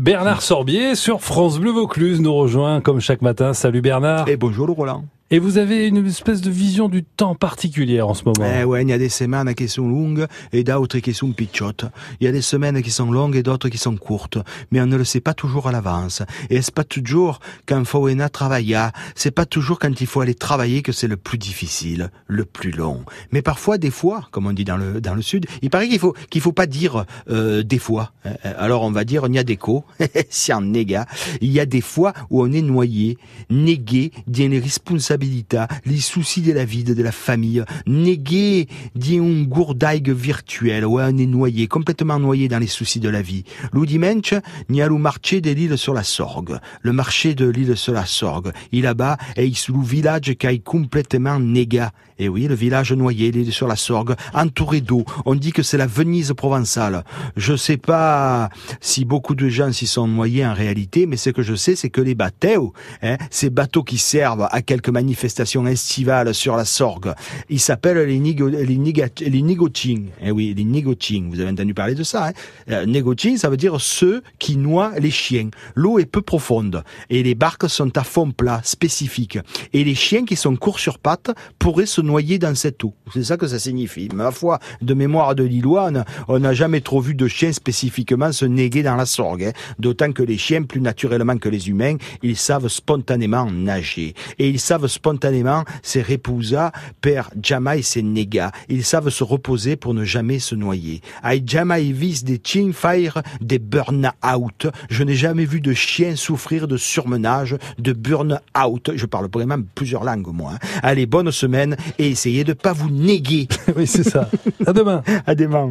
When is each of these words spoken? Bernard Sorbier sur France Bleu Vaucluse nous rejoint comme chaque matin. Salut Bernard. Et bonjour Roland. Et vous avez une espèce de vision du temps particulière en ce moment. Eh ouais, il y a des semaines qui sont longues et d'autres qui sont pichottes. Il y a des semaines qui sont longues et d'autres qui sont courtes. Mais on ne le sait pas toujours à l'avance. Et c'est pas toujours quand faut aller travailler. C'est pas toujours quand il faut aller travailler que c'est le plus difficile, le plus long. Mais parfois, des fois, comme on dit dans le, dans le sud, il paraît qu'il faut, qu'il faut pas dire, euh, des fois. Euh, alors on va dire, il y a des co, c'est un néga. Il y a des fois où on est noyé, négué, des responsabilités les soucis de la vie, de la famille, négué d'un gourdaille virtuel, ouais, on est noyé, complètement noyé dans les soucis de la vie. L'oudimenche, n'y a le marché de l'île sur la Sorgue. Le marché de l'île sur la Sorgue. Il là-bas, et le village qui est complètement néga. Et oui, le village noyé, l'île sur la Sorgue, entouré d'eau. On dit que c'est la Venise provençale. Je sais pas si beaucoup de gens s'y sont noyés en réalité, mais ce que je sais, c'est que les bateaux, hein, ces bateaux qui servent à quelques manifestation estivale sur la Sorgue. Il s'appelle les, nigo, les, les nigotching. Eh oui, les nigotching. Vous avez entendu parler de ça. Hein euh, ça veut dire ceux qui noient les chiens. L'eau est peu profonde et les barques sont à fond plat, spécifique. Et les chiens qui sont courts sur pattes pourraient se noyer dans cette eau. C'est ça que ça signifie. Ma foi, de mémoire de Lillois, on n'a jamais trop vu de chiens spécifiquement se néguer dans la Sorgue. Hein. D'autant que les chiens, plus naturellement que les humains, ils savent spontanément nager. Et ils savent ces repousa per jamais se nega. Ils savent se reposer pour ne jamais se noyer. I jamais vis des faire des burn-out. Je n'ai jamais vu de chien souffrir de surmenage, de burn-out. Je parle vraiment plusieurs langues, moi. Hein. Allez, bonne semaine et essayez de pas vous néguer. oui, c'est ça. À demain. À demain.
Bernard 0.00 0.40
Sorbier 0.40 0.94
sur 0.94 1.20
France 1.20 1.58
Bleu 1.58 1.72
Vaucluse 1.72 2.22
nous 2.22 2.32
rejoint 2.32 2.80
comme 2.80 3.00
chaque 3.00 3.20
matin. 3.20 3.52
Salut 3.52 3.82
Bernard. 3.82 4.30
Et 4.30 4.38
bonjour 4.38 4.66
Roland. 4.70 5.04
Et 5.32 5.38
vous 5.38 5.58
avez 5.58 5.86
une 5.86 6.04
espèce 6.08 6.40
de 6.40 6.50
vision 6.50 6.88
du 6.88 7.04
temps 7.04 7.36
particulière 7.36 8.08
en 8.08 8.14
ce 8.14 8.24
moment. 8.24 8.52
Eh 8.52 8.64
ouais, 8.64 8.82
il 8.82 8.88
y 8.88 8.92
a 8.92 8.98
des 8.98 9.08
semaines 9.08 9.54
qui 9.54 9.68
sont 9.68 9.86
longues 9.86 10.26
et 10.52 10.64
d'autres 10.64 10.98
qui 10.98 11.14
sont 11.14 11.30
pichottes. 11.30 11.84
Il 12.20 12.24
y 12.24 12.26
a 12.26 12.32
des 12.32 12.42
semaines 12.42 12.82
qui 12.82 12.90
sont 12.90 13.12
longues 13.12 13.36
et 13.36 13.44
d'autres 13.44 13.68
qui 13.68 13.78
sont 13.78 13.96
courtes. 13.96 14.38
Mais 14.72 14.80
on 14.80 14.86
ne 14.86 14.96
le 14.96 15.04
sait 15.04 15.20
pas 15.20 15.32
toujours 15.32 15.68
à 15.68 15.72
l'avance. 15.72 16.22
Et 16.50 16.60
c'est 16.62 16.74
pas 16.74 16.82
toujours 16.82 17.38
quand 17.64 17.84
faut 17.84 18.06
aller 18.06 18.28
travailler. 18.28 18.88
C'est 19.14 19.30
pas 19.30 19.46
toujours 19.46 19.78
quand 19.78 20.00
il 20.00 20.08
faut 20.08 20.20
aller 20.20 20.34
travailler 20.34 20.82
que 20.82 20.90
c'est 20.90 21.06
le 21.06 21.16
plus 21.16 21.38
difficile, 21.38 22.10
le 22.26 22.44
plus 22.44 22.72
long. 22.72 23.04
Mais 23.30 23.40
parfois, 23.40 23.78
des 23.78 23.92
fois, 23.92 24.26
comme 24.32 24.48
on 24.48 24.52
dit 24.52 24.64
dans 24.64 24.76
le, 24.76 25.00
dans 25.00 25.14
le 25.14 25.22
sud, 25.22 25.46
il 25.62 25.70
paraît 25.70 25.88
qu'il 25.88 26.00
faut, 26.00 26.16
qu'il 26.30 26.40
faut 26.40 26.50
pas 26.50 26.66
dire, 26.66 27.04
euh, 27.30 27.62
des 27.62 27.78
fois. 27.78 28.14
Euh, 28.26 28.34
alors 28.58 28.82
on 28.82 28.90
va 28.90 29.04
dire, 29.04 29.26
il 29.28 29.34
y 29.36 29.38
a 29.38 29.44
des 29.44 29.56
co, 29.56 29.84
c'est 30.28 30.52
un 30.52 30.62
néga. 30.62 31.06
Il 31.40 31.52
y 31.52 31.60
a 31.60 31.66
des 31.66 31.82
fois 31.82 32.14
où 32.30 32.42
on 32.42 32.50
est 32.50 32.62
noyé, 32.62 33.16
négué, 33.48 34.10
des 34.26 34.48
responsabilités 35.20 35.50
les 35.86 35.98
soucis 35.98 36.42
de 36.42 36.52
la 36.52 36.64
vie, 36.64 36.84
de 36.84 37.02
la 37.02 37.12
famille, 37.12 37.64
négué 37.86 38.68
d'un 38.94 39.42
gourdaille 39.42 40.02
virtuel, 40.06 40.84
ouais, 40.86 41.04
on 41.06 41.18
est 41.18 41.26
noyé, 41.26 41.66
complètement 41.66 42.18
noyé 42.18 42.48
dans 42.48 42.58
les 42.58 42.66
soucis 42.66 43.00
de 43.00 43.08
la 43.08 43.22
vie. 43.22 43.44
L'oudimenche, 43.72 44.34
n'y 44.68 44.82
a 44.82 44.88
le 44.88 44.96
marché 44.96 45.40
de 45.40 45.50
l'île 45.50 45.76
sur 45.78 45.94
la 45.94 46.02
Sorgue. 46.02 46.58
Le 46.82 46.92
marché 46.92 47.34
de 47.34 47.48
l'île 47.48 47.76
sur 47.76 47.92
la 47.92 48.06
Sorgue. 48.06 48.52
Il 48.72 48.82
là-bas, 48.82 49.16
et 49.36 49.46
le 49.46 49.82
village 49.82 50.34
qui 50.34 50.46
est 50.46 50.58
complètement 50.58 51.38
néga. 51.38 51.92
Et 52.18 52.28
oui, 52.28 52.46
le 52.46 52.54
village 52.54 52.92
noyé, 52.92 53.30
l'île 53.30 53.52
sur 53.52 53.66
la 53.66 53.76
Sorgue, 53.76 54.14
entouré 54.34 54.80
d'eau. 54.80 55.04
On 55.24 55.34
dit 55.34 55.52
que 55.52 55.62
c'est 55.62 55.78
la 55.78 55.86
Venise 55.86 56.34
provençale. 56.36 57.04
Je 57.36 57.56
sais 57.56 57.78
pas 57.78 58.50
si 58.80 59.04
beaucoup 59.04 59.34
de 59.34 59.48
gens 59.48 59.72
s'y 59.72 59.86
sont 59.86 60.06
noyés 60.06 60.44
en 60.44 60.52
réalité, 60.52 61.06
mais 61.06 61.16
ce 61.16 61.30
que 61.30 61.42
je 61.42 61.54
sais, 61.54 61.76
c'est 61.76 61.90
que 61.90 62.00
les 62.00 62.14
bateaux, 62.14 62.74
hein, 63.02 63.16
ces 63.30 63.48
bateaux 63.48 63.82
qui 63.82 63.96
servent 63.98 64.48
à 64.50 64.62
quelques 64.62 64.90
manifestation 65.10 65.66
estivale 65.66 66.32
sur 66.32 66.56
la 66.56 66.64
Sorgue. 66.64 67.14
Il 67.48 67.58
s'appelle 67.58 67.98
les, 68.06 68.20
nigo, 68.20 68.46
les, 68.46 68.64
les 68.64 69.42
nigotching. 69.42 70.10
Eh 70.22 70.30
oui, 70.30 70.54
les 70.56 70.62
nigotching. 70.62 71.28
Vous 71.30 71.40
avez 71.40 71.50
entendu 71.50 71.74
parler 71.74 71.96
de 71.96 72.04
ça. 72.04 72.28
Hein 72.28 72.32
euh, 72.70 73.36
ça 73.36 73.50
veut 73.50 73.56
dire 73.56 73.80
ceux 73.80 74.22
qui 74.38 74.56
noient 74.56 74.92
les 75.00 75.10
chiens. 75.10 75.50
L'eau 75.74 75.98
est 75.98 76.06
peu 76.06 76.22
profonde 76.22 76.84
et 77.08 77.24
les 77.24 77.34
barques 77.34 77.68
sont 77.68 77.96
à 77.98 78.04
fond 78.04 78.30
plat, 78.30 78.60
spécifique. 78.62 79.40
Et 79.72 79.82
les 79.82 79.96
chiens 79.96 80.24
qui 80.24 80.36
sont 80.36 80.54
courts 80.54 80.78
sur 80.78 81.00
pattes 81.00 81.32
pourraient 81.58 81.86
se 81.86 82.00
noyer 82.00 82.38
dans 82.38 82.54
cette 82.54 82.84
eau. 82.84 82.94
C'est 83.12 83.24
ça 83.24 83.36
que 83.36 83.48
ça 83.48 83.58
signifie. 83.58 84.08
Ma 84.14 84.30
foi, 84.30 84.60
de 84.80 84.94
mémoire 84.94 85.34
de 85.34 85.42
Lillois, 85.42 85.90
on 86.28 86.38
n'a 86.38 86.52
jamais 86.52 86.82
trop 86.82 87.00
vu 87.00 87.16
de 87.16 87.26
chiens 87.26 87.52
spécifiquement 87.52 88.30
se 88.30 88.44
néguer 88.44 88.84
dans 88.84 88.94
la 88.94 89.06
Sorgue. 89.06 89.46
Hein. 89.46 89.52
D'autant 89.80 90.12
que 90.12 90.22
les 90.22 90.38
chiens, 90.38 90.62
plus 90.62 90.80
naturellement 90.80 91.36
que 91.36 91.48
les 91.48 91.68
humains, 91.68 91.96
ils 92.22 92.36
savent 92.36 92.68
spontanément 92.68 93.50
nager. 93.50 94.14
Et 94.38 94.48
ils 94.48 94.60
savent 94.60 94.86
ces 95.82 96.02
repousa 96.02 96.72
per 97.00 97.22
jamais 97.42 97.82
se 97.82 98.00
nega. 98.00 98.52
Ils 98.68 98.84
savent 98.84 99.10
se 99.10 99.24
reposer 99.24 99.76
pour 99.76 99.94
ne 99.94 100.04
jamais 100.04 100.38
se 100.38 100.54
noyer. 100.54 101.00
I 101.24 101.42
jamais 101.44 101.92
vis 101.92 102.24
des 102.24 102.40
faire 102.72 103.22
des 103.40 103.58
burn-out. 103.58 104.66
Je 104.88 105.04
n'ai 105.04 105.14
jamais 105.14 105.44
vu 105.44 105.60
de 105.60 105.72
chien 105.72 106.16
souffrir 106.16 106.68
de 106.68 106.76
surmenage, 106.76 107.56
de 107.78 107.92
burn-out. 107.92 108.90
Je 108.94 109.06
parle 109.06 109.28
vraiment 109.32 109.58
plusieurs 109.74 110.04
langues, 110.04 110.32
moi. 110.32 110.52
Hein. 110.54 110.80
Allez, 110.82 111.06
bonne 111.06 111.30
semaine 111.30 111.76
et 111.98 112.08
essayez 112.08 112.44
de 112.44 112.52
pas 112.52 112.72
vous 112.72 112.90
néguer. 112.90 113.48
oui, 113.76 113.86
c'est 113.86 114.04
ça. 114.04 114.28
À 114.66 114.72
demain. 114.72 115.02
À 115.26 115.34
demain. 115.34 115.68